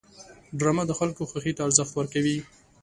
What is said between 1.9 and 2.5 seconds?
ورکوي